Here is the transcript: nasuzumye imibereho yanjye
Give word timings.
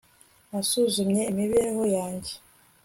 nasuzumye 0.49 1.21
imibereho 1.31 1.81
yanjye 1.97 2.33